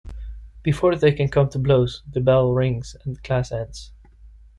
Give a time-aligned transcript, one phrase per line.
[0.63, 3.91] Before they can come to blows, the bell rings and class ends.